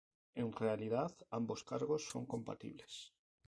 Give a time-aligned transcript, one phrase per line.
[0.33, 3.13] En realidad, ambos cargos son compatibles.